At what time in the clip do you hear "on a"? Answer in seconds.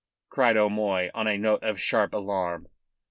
1.13-1.37